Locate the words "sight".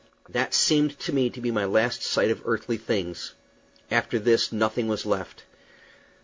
2.01-2.31